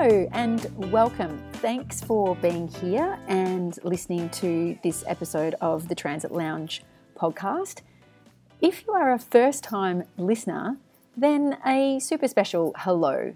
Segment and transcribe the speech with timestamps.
[0.00, 1.42] Hello and welcome.
[1.54, 6.84] Thanks for being here and listening to this episode of the Transit Lounge
[7.16, 7.80] podcast.
[8.60, 10.76] If you are a first time listener,
[11.16, 13.34] then a super special hello.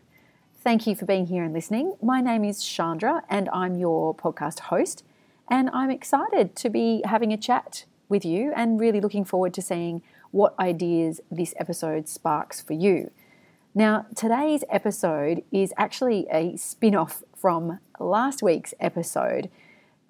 [0.58, 1.96] Thank you for being here and listening.
[2.00, 5.02] My name is Chandra and I'm your podcast host,
[5.50, 9.62] and I'm excited to be having a chat with you and really looking forward to
[9.62, 13.10] seeing what ideas this episode sparks for you.
[13.74, 19.48] Now, today's episode is actually a spin off from last week's episode.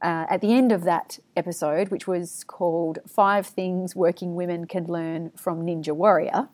[0.03, 4.87] Uh, at the end of that episode, which was called Five Things Working Women Can
[4.87, 6.49] Learn from Ninja Warrior,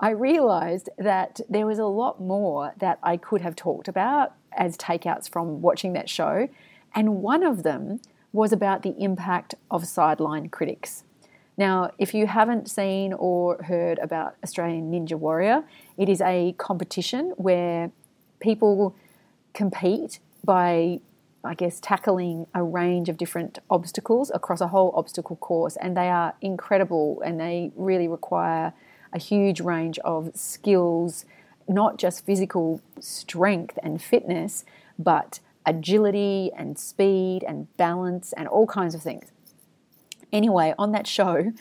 [0.00, 4.78] I realized that there was a lot more that I could have talked about as
[4.78, 6.48] takeouts from watching that show.
[6.94, 8.00] And one of them
[8.32, 11.04] was about the impact of sideline critics.
[11.56, 15.64] Now, if you haven't seen or heard about Australian Ninja Warrior,
[15.96, 17.92] it is a competition where
[18.40, 18.96] people
[19.52, 21.00] compete by,
[21.44, 26.08] I guess, tackling a range of different obstacles across a whole obstacle course, and they
[26.08, 28.72] are incredible and they really require
[29.12, 31.24] a huge range of skills,
[31.68, 34.64] not just physical strength and fitness,
[34.98, 39.30] but agility and speed and balance and all kinds of things.
[40.34, 41.52] Anyway, on that show,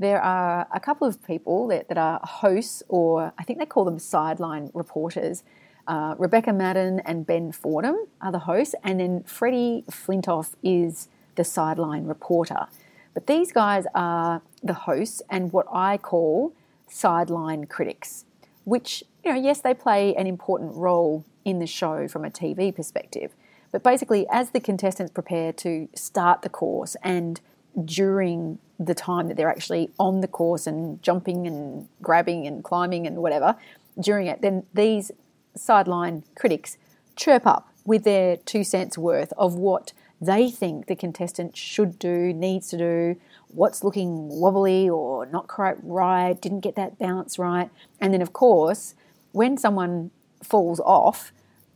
[0.00, 3.84] there are a couple of people that, that are hosts, or I think they call
[3.84, 5.44] them sideline reporters.
[5.86, 11.06] Uh, Rebecca Maddern and Ben Fordham are the hosts, and then Freddie Flintoff is
[11.36, 12.66] the sideline reporter.
[13.14, 16.52] But these guys are the hosts and what I call
[16.88, 18.24] sideline critics,
[18.64, 22.74] which, you know, yes, they play an important role in the show from a TV
[22.74, 23.36] perspective.
[23.70, 27.40] But basically, as the contestants prepare to start the course and
[27.84, 33.06] during the time that they're actually on the course and jumping and grabbing and climbing
[33.06, 33.56] and whatever
[33.98, 35.10] during it, then these
[35.54, 36.76] sideline critics
[37.16, 42.32] chirp up with their two cents worth of what they think the contestant should do,
[42.32, 43.16] needs to do,
[43.48, 47.70] what's looking wobbly or not quite right, didn't get that balance right.
[48.00, 48.94] And then, of course,
[49.32, 50.10] when someone
[50.42, 51.32] falls off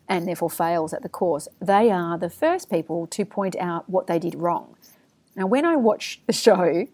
[0.09, 4.07] and therefore fails at the course, they are the first people to point out what
[4.07, 4.75] they did wrong.
[5.37, 6.87] Now, when I watch the show,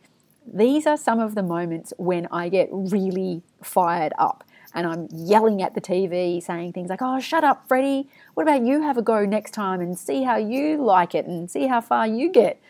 [0.47, 5.63] these are some of the moments when I get really fired up and I'm yelling
[5.63, 8.09] at the TV saying things like, oh, shut up, Freddie.
[8.35, 11.51] What about you have a go next time and see how you like it and
[11.51, 12.61] see how far you get?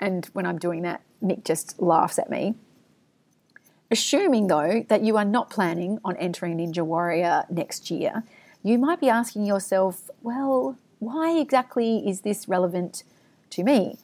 [0.00, 2.56] And when I'm doing that, Mick just laughs at me.
[3.92, 8.24] Assuming, though, that you are not planning on entering Ninja Warrior next year,
[8.64, 13.04] you might be asking yourself, well, why exactly is this relevant
[13.50, 13.98] to me?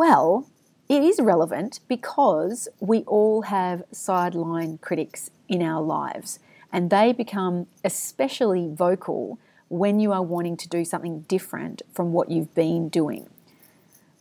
[0.00, 0.46] Well,
[0.88, 6.38] it is relevant because we all have sideline critics in our lives,
[6.72, 12.30] and they become especially vocal when you are wanting to do something different from what
[12.30, 13.28] you've been doing.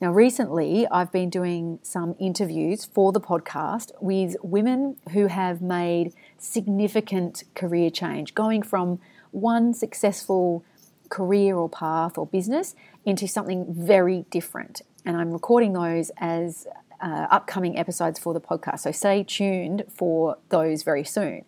[0.01, 6.11] Now, recently, I've been doing some interviews for the podcast with women who have made
[6.37, 8.99] significant career change, going from
[9.31, 10.65] one successful
[11.07, 12.75] career or path or business
[13.05, 16.67] into something very different and I'm recording those as
[17.01, 18.81] uh, upcoming episodes for the podcast.
[18.81, 21.45] So stay tuned for those very soon.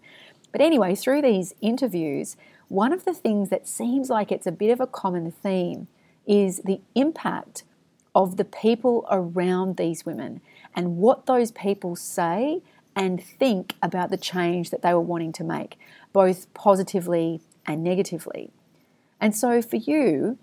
[0.51, 2.38] But anyway, through these interviews,
[2.69, 5.88] one of the things that seems like it's a bit of a common theme
[6.25, 7.63] is the impact
[8.16, 10.41] of the people around these women
[10.75, 12.64] and what those people say
[12.96, 15.78] and think about the change that they were wanting to make,
[16.14, 18.49] both positively and negatively.
[19.19, 20.40] And so for you,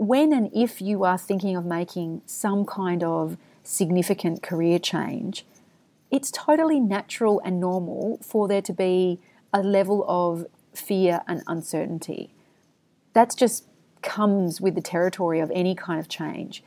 [0.00, 5.44] when and if you are thinking of making some kind of significant career change,
[6.10, 9.20] it's totally natural and normal for there to be
[9.52, 12.32] a level of fear and uncertainty.
[13.12, 13.66] That just
[14.00, 16.64] comes with the territory of any kind of change.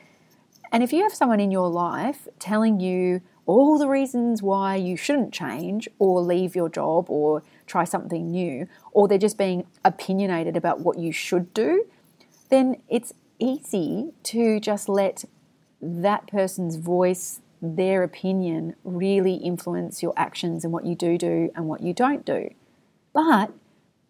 [0.72, 4.96] And if you have someone in your life telling you all the reasons why you
[4.96, 10.56] shouldn't change or leave your job or try something new, or they're just being opinionated
[10.56, 11.86] about what you should do,
[12.50, 13.12] then it's
[13.44, 15.26] easy to just let
[15.82, 21.68] that person's voice, their opinion, really influence your actions and what you do do and
[21.68, 22.50] what you don't do.
[23.14, 23.52] But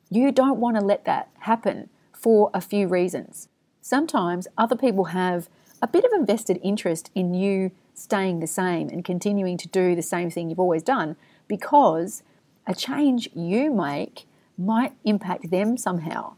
[0.10, 3.50] you don't want to let that happen for a few reasons.
[3.82, 5.50] Sometimes other people have
[5.82, 9.96] a bit of a vested interest in you staying the same and continuing to do
[9.96, 11.16] the same thing you've always done
[11.48, 12.24] because
[12.66, 14.26] a change you make
[14.58, 16.34] might impact them somehow.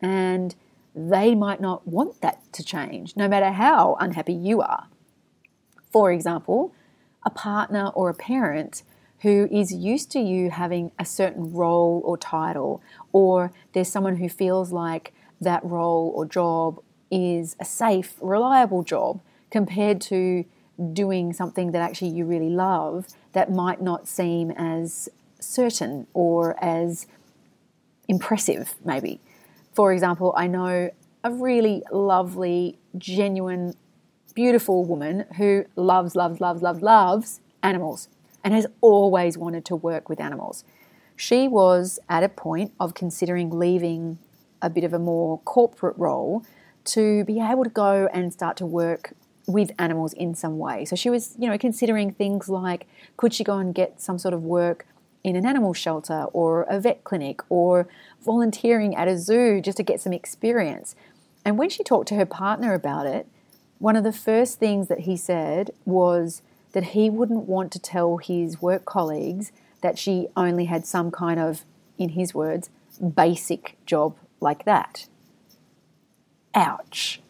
[0.00, 0.54] And
[0.96, 4.88] they might not want that to change, no matter how unhappy you are.
[5.92, 6.72] For example,
[7.24, 8.82] a partner or a parent
[9.20, 12.82] who is used to you having a certain role or title,
[13.12, 19.20] or there's someone who feels like that role or job is a safe, reliable job
[19.50, 20.44] compared to
[20.92, 25.08] doing something that actually you really love that might not seem as
[25.40, 27.06] certain or as
[28.08, 29.20] impressive, maybe.
[29.76, 30.90] For example, I know
[31.22, 33.74] a really lovely, genuine,
[34.34, 38.08] beautiful woman who loves, loves, loves, loves, loves animals
[38.42, 40.64] and has always wanted to work with animals.
[41.14, 44.18] She was at a point of considering leaving
[44.62, 46.42] a bit of a more corporate role
[46.86, 49.12] to be able to go and start to work
[49.46, 50.86] with animals in some way.
[50.86, 52.86] So she was, you know, considering things like
[53.18, 54.86] could she go and get some sort of work
[55.26, 57.88] in an animal shelter or a vet clinic or
[58.24, 60.94] volunteering at a zoo just to get some experience.
[61.44, 63.26] And when she talked to her partner about it,
[63.78, 66.42] one of the first things that he said was
[66.74, 69.50] that he wouldn't want to tell his work colleagues
[69.80, 71.64] that she only had some kind of,
[71.98, 72.70] in his words,
[73.00, 75.08] basic job like that.
[76.54, 77.20] Ouch.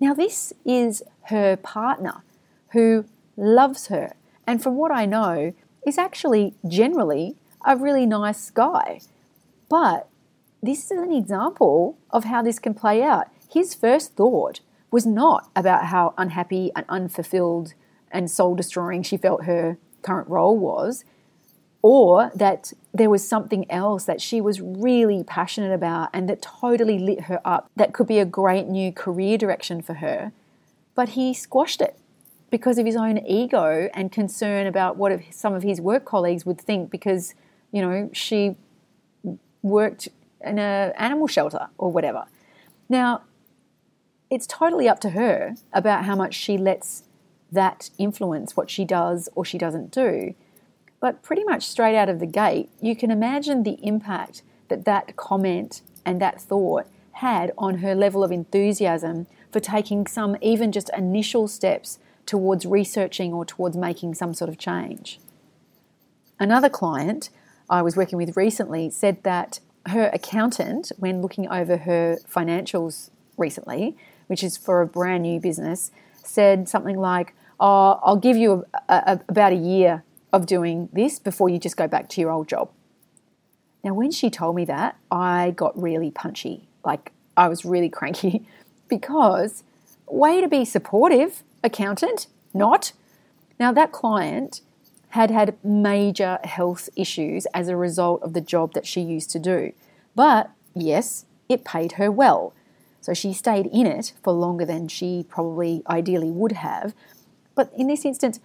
[0.00, 2.24] Now, this is her partner
[2.72, 3.04] who
[3.36, 4.14] loves her,
[4.48, 5.54] and from what I know,
[5.86, 9.00] is actually generally a really nice guy.
[9.68, 10.08] But
[10.62, 13.26] this is an example of how this can play out.
[13.52, 17.74] His first thought was not about how unhappy and unfulfilled
[18.10, 21.04] and soul destroying she felt her current role was
[21.82, 26.98] or that there was something else that she was really passionate about and that totally
[26.98, 30.32] lit her up that could be a great new career direction for her.
[30.94, 31.96] But he squashed it
[32.52, 36.60] because of his own ego and concern about what some of his work colleagues would
[36.60, 37.34] think because,
[37.72, 38.54] you know, she
[39.62, 40.08] worked
[40.42, 42.26] in an animal shelter or whatever.
[42.90, 43.22] Now,
[44.28, 47.04] it's totally up to her about how much she lets
[47.50, 50.34] that influence what she does or she doesn't do.
[51.00, 55.16] But pretty much straight out of the gate, you can imagine the impact that that
[55.16, 60.90] comment and that thought had on her level of enthusiasm for taking some even just
[60.94, 65.18] initial steps towards researching or towards making some sort of change.
[66.38, 67.30] Another client
[67.68, 73.96] I was working with recently said that her accountant, when looking over her financials recently,
[74.26, 75.90] which is for a brand new business,
[76.22, 80.02] said something like, Oh, I'll give you a, a, about a year
[80.32, 82.70] of doing this before you just go back to your old job.
[83.84, 86.68] Now, when she told me that, I got really punchy.
[86.84, 88.46] Like, I was really cranky
[88.88, 89.62] because,
[90.06, 92.92] way to be supportive, accountant, not.
[93.58, 94.60] Now, that client
[95.10, 99.38] had had major health issues as a result of the job that she used to
[99.38, 99.72] do.
[100.14, 102.54] But yes, it paid her well.
[103.02, 106.94] So she stayed in it for longer than she probably ideally would have.
[107.54, 108.40] But in this instance,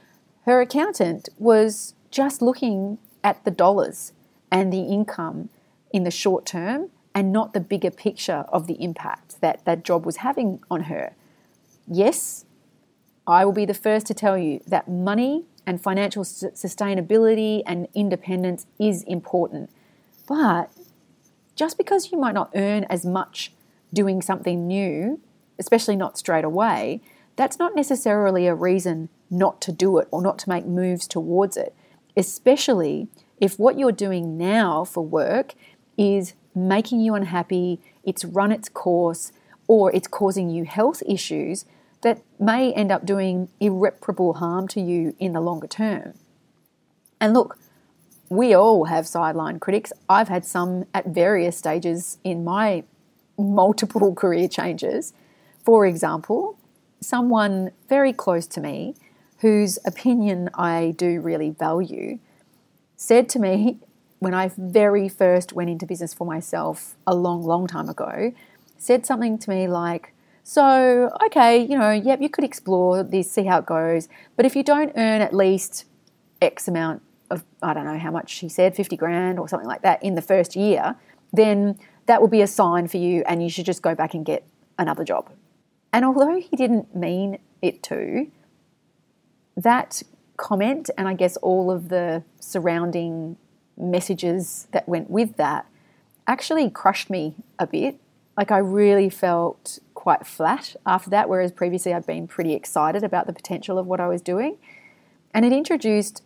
[0.46, 4.14] her accountant was just looking at the dollars
[4.52, 5.50] and the income
[5.92, 10.06] in the short term and not the bigger picture of the impact that that job
[10.06, 11.16] was having on her.
[11.88, 12.46] Yes,
[13.28, 18.66] I will be the first to tell you that money and financial sustainability and independence
[18.80, 19.70] is important.
[20.28, 20.72] But
[21.56, 23.52] just because you might not earn as much
[23.94, 25.20] doing something new,
[25.60, 27.02] especially not straight away,
[27.36, 31.58] that's not necessarily a reason not to do it or not to make moves towards
[31.58, 31.76] it,
[32.16, 33.10] especially
[33.42, 35.54] if what you're doing now for work
[35.98, 39.34] is making you unhappy, it's run its course,
[39.68, 41.66] or it's causing you health issues
[42.02, 46.14] that may end up doing irreparable harm to you in the longer term.
[47.20, 47.58] And look,
[48.30, 49.92] we all have sideline critics.
[50.10, 52.84] I've had some at various stages in my
[53.38, 55.14] multiple career changes.
[55.64, 56.58] For example,
[57.02, 58.96] someone very close to me,
[59.40, 62.20] whose opinion I do really value,
[62.96, 63.80] said to me
[64.20, 68.34] when I very first went into business for myself a long, long time ago,
[68.78, 70.14] said something to me like,
[70.50, 74.56] So, okay, you know, yep, you could explore this, see how it goes, but if
[74.56, 75.84] you don't earn at least
[76.42, 79.82] X amount of, I don't know how much she said, 50 grand or something like
[79.82, 80.96] that in the first year,
[81.34, 84.26] then that will be a sign for you and you should just go back and
[84.26, 84.48] get
[84.80, 85.30] another job.
[85.92, 88.32] And although he didn't mean it to,
[89.58, 90.02] that
[90.38, 93.36] comment and I guess all of the surrounding
[93.76, 95.68] messages that went with that
[96.26, 98.00] actually crushed me a bit.
[98.38, 103.28] Like I really felt quite flat after that, whereas previously I'd been pretty excited about
[103.28, 104.58] the potential of what I was doing.
[105.34, 106.24] And it introduced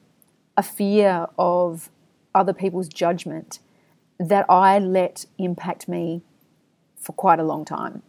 [0.55, 1.89] a fear of
[2.35, 3.57] other people's judgment
[4.19, 6.21] that I let impact me
[6.95, 8.03] for quite a long time.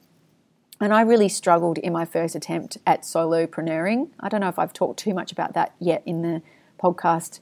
[0.79, 4.11] And I really struggled in my first attempt at solopreneuring.
[4.21, 6.43] I don't know if I've talked too much about that yet in the
[6.79, 7.41] podcast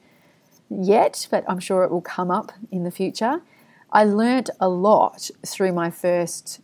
[0.69, 3.43] yet, but I'm sure it will come up in the future.
[3.91, 6.61] I learnt a lot through my first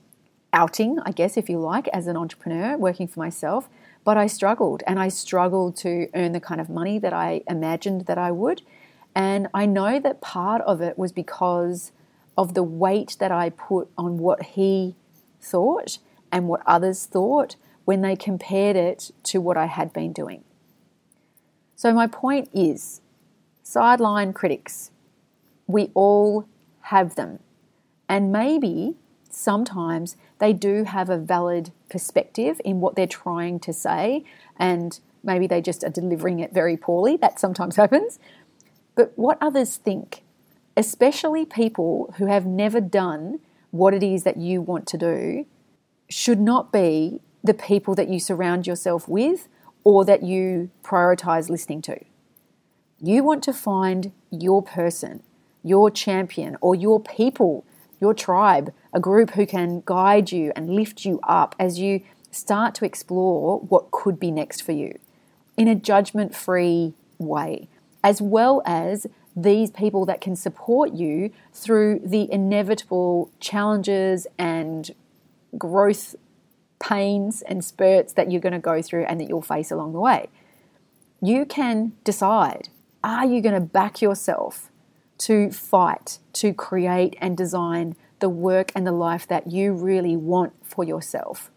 [0.52, 3.68] outing, I guess, if you like, as an entrepreneur working for myself.
[4.04, 8.06] But I struggled and I struggled to earn the kind of money that I imagined
[8.06, 8.62] that I would.
[9.14, 11.92] And I know that part of it was because
[12.36, 14.94] of the weight that I put on what he
[15.40, 15.98] thought
[16.30, 20.44] and what others thought when they compared it to what I had been doing.
[21.76, 23.00] So, my point is
[23.62, 24.90] sideline critics,
[25.66, 26.46] we all
[26.82, 27.38] have them.
[28.08, 28.96] And maybe
[29.36, 34.24] sometimes they do have a valid perspective in what they're trying to say,
[34.56, 37.16] and maybe they just are delivering it very poorly.
[37.16, 38.18] That sometimes happens.
[38.94, 40.22] But what others think,
[40.76, 43.40] especially people who have never done
[43.70, 45.46] what it is that you want to do,
[46.08, 49.48] should not be the people that you surround yourself with
[49.84, 51.98] or that you prioritize listening to.
[53.00, 55.22] You want to find your person,
[55.62, 57.66] your champion, or your people,
[58.00, 62.74] your tribe, a group who can guide you and lift you up as you start
[62.76, 64.98] to explore what could be next for you
[65.56, 67.68] in a judgment free way,
[68.04, 74.92] as well as these people that can support you through the inevitable challenges and
[75.58, 76.14] growth
[76.78, 80.00] pains and spurts that you're going to go through and that you'll face along the
[80.00, 80.28] way.
[81.20, 82.68] You can decide
[83.04, 84.70] are you going to back yourself
[85.18, 90.52] to fight, to create and design the work and the life that you really want
[90.64, 91.50] for yourself?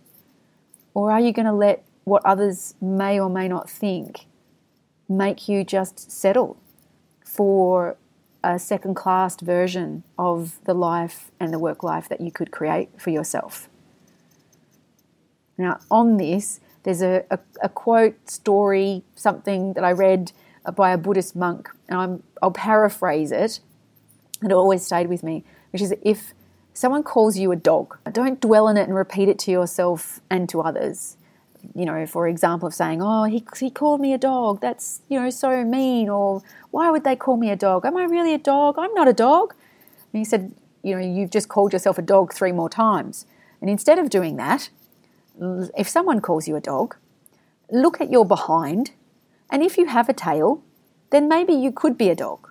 [0.93, 4.25] Or are you going to let what others may or may not think
[5.07, 6.57] make you just settle
[7.23, 7.97] for
[8.43, 12.89] a second class version of the life and the work life that you could create
[12.97, 13.69] for yourself?
[15.57, 20.31] Now, on this, there's a, a, a quote, story, something that I read
[20.69, 23.59] Uh, by a Buddhist monk, and I'm, I'll paraphrase it,
[24.39, 26.35] and it always stayed with me, which is if
[26.73, 30.47] someone calls you a dog, don't dwell on it and repeat it to yourself and
[30.49, 31.17] to others.
[31.73, 34.61] You know, for example, of saying, "Oh, he he called me a dog.
[34.61, 37.83] That's you know so mean," or "Why would they call me a dog?
[37.83, 38.75] Am I really a dog?
[38.77, 39.55] I'm not a dog."
[40.13, 43.25] And he said, "You know, you've just called yourself a dog three more times."
[43.59, 44.69] And instead of doing that,
[45.75, 46.95] if someone calls you a dog,
[47.71, 48.91] look at your behind,
[49.49, 50.63] and if you have a tail,
[51.11, 52.49] then maybe you could be a dog.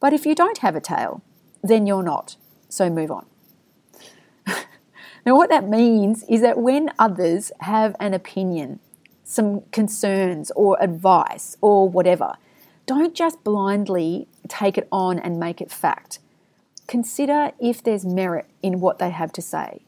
[0.00, 1.22] But if you don't have a tail,
[1.62, 2.36] then you're not.
[2.68, 3.26] So move on.
[5.26, 8.80] now, what that means is that when others have an opinion,
[9.22, 12.34] some concerns or advice or whatever,
[12.86, 16.18] don't just blindly take it on and make it fact.
[16.86, 19.80] Consider if there's merit in what they have to say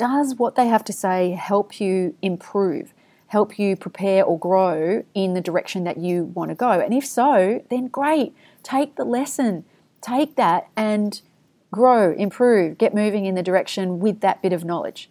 [0.00, 2.94] does what they have to say help you improve,
[3.30, 6.72] help you prepare or grow in the direction that you want to go?
[6.72, 8.34] And if so, then great.
[8.64, 9.64] Take the lesson,
[10.00, 11.20] take that and
[11.70, 15.08] grow, improve, get moving in the direction with that bit of knowledge.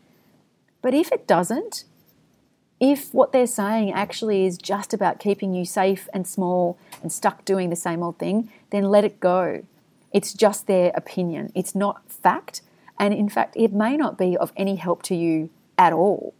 [0.81, 1.85] But if it doesn't,
[2.81, 7.45] if what they're saying actually is just about keeping you safe and small and stuck
[7.45, 9.63] doing the same old thing, then let it go.
[10.11, 11.53] It's just their opinion.
[11.55, 12.63] It's not fact,
[12.99, 16.33] and in fact, it may not be of any help to you at all.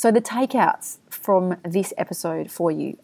[0.00, 2.98] So, the takeouts from this episode for you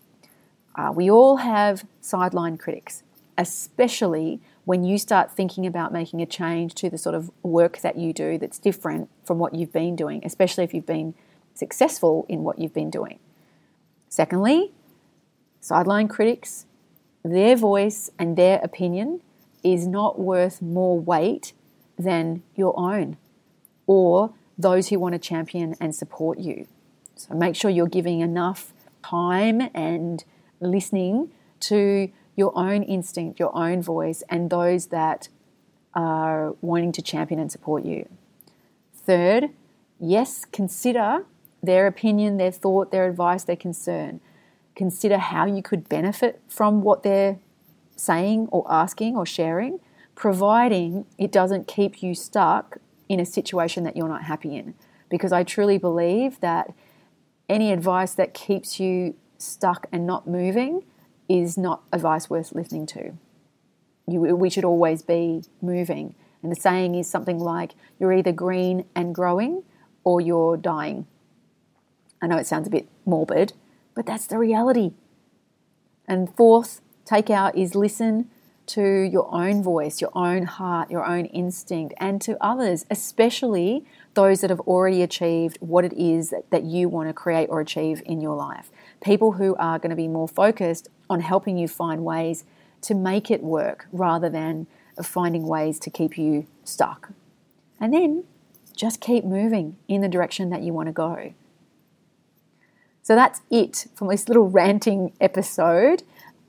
[0.76, 3.02] uh, we all have sideline critics,
[3.36, 7.98] especially when you start thinking about making a change to the sort of work that
[7.98, 11.14] you do that's different from what you've been doing, especially if you've been
[11.52, 13.18] successful in what you've been doing.
[14.08, 14.70] Secondly,
[15.60, 16.64] sideline critics,
[17.24, 19.20] their voice and their opinion
[19.64, 21.54] is not worth more weight
[21.98, 23.16] than your own
[23.84, 26.68] or those who want to champion and support you.
[27.16, 30.24] So make sure you're giving enough time and
[30.60, 31.30] listening
[31.60, 35.28] to your own instinct, your own voice, and those that
[35.94, 38.08] are wanting to champion and support you.
[38.92, 39.50] Third,
[40.00, 41.24] yes, consider
[41.62, 44.20] their opinion, their thought, their advice, their concern.
[44.74, 47.38] Consider how you could benefit from what they're
[47.96, 49.78] saying or asking or sharing,
[50.14, 52.78] providing it doesn't keep you stuck
[53.08, 54.74] in a situation that you're not happy in.
[55.08, 56.74] Because I truly believe that
[57.48, 60.84] any advice that keeps you stuck and not moving
[61.28, 63.12] is not advice worth listening to.
[64.06, 66.14] you, we should always be moving.
[66.42, 69.62] And the saying is something like, you're either green and growing
[70.04, 71.06] or you're dying.
[72.20, 73.54] I know it sounds a bit morbid,
[73.94, 74.92] but that's the reality.
[76.06, 78.30] And fourth takeout is listen
[78.66, 84.40] to your own voice, your own heart, your own instinct, and to others, especially those
[84.40, 88.20] that have already achieved what it is that, you want to create or achieve in
[88.20, 88.70] your life.
[89.02, 92.44] People who are going to be more focused on helping you find ways
[92.82, 94.66] to make it work rather than
[95.02, 97.10] finding ways to keep you stuck.
[97.80, 98.24] And then
[98.76, 101.34] just keep moving in the direction that you want to go.
[103.02, 106.02] So that's it from this little ranting episode.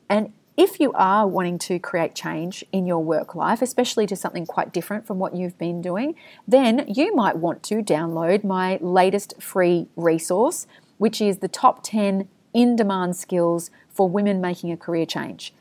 [0.10, 4.46] And if you are wanting to create change in your work life, especially to something
[4.46, 6.16] quite different from what you've been doing,
[6.48, 10.66] then you might want to download my latest free resource,
[10.98, 15.54] which is the top 10 in demand skills for women making a career change.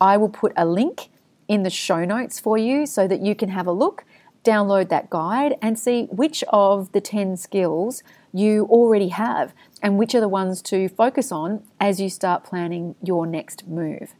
[0.00, 1.08] I will put a link
[1.48, 4.04] in the show notes for you so that you can have a look,
[4.44, 8.02] download that guide, and see which of the 10 skills
[8.34, 12.94] you already have and which are the ones to focus on as you start planning
[13.02, 14.14] your next move.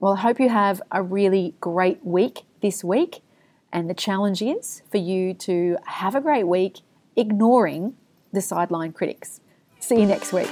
[0.00, 3.20] Well, I hope you have a really great week this week.
[3.70, 6.80] And the challenge is for you to have a great week
[7.16, 7.94] ignoring
[8.32, 9.40] the sideline critics.
[9.78, 10.48] See you next week.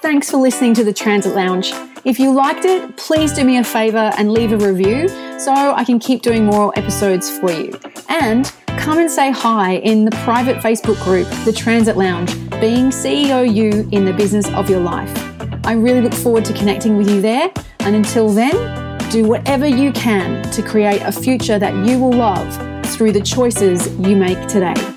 [0.00, 1.72] Thanks for listening to the Transit Lounge.
[2.04, 5.84] If you liked it, please do me a favor and leave a review so I
[5.84, 7.78] can keep doing more episodes for you.
[8.08, 13.46] And come and say hi in the private Facebook group, The Transit Lounge, being CEO
[13.46, 15.31] you in the business of your life.
[15.64, 17.52] I really look forward to connecting with you there.
[17.80, 22.86] And until then, do whatever you can to create a future that you will love
[22.86, 24.91] through the choices you make today.